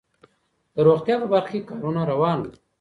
[0.75, 2.51] د روغتيا په برخه کي کارونه روان وو.